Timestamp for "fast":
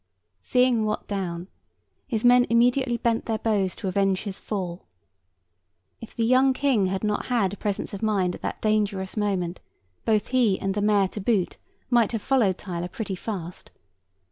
13.13-13.69